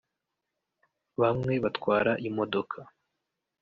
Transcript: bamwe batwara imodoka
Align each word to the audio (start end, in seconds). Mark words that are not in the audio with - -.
bamwe 1.21 1.53
batwara 1.63 2.11
imodoka 2.27 2.77